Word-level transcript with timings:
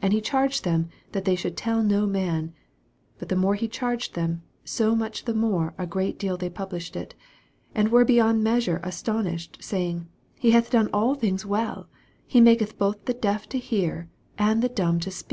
36 0.00 0.04
And 0.04 0.12
he 0.12 0.20
charged 0.20 0.62
them 0.64 0.90
that 1.10 1.24
they 1.24 1.34
should 1.34 1.56
tell 1.56 1.82
no 1.82 2.06
man: 2.06 2.54
but 3.18 3.28
the 3.28 3.34
more 3.34 3.56
he 3.56 3.66
charged 3.66 4.14
them, 4.14 4.44
so 4.64 4.94
much 4.94 5.24
the 5.24 5.34
more 5.34 5.74
a 5.76 5.88
great 5.88 6.20
deal 6.20 6.36
they 6.36 6.48
published 6.48 6.94
it; 6.94 7.14
37 7.74 7.74
And 7.74 7.88
were 7.90 8.04
beyond 8.04 8.44
measure 8.44 8.78
aston 8.84 9.24
ished, 9.24 9.60
saying, 9.60 10.06
He 10.38 10.52
bath 10.52 10.70
done 10.70 10.88
all 10.92 11.16
things 11.16 11.44
well: 11.44 11.88
he 12.24 12.40
niaketh 12.40 12.78
both 12.78 13.06
the 13.06 13.14
deaf 13.14 13.48
to 13.48 13.58
hear, 13.58 14.08
and 14.38 14.62
the 14.62 14.68
dumb 14.68 15.00
to 15.00 15.10
speak. 15.10 15.24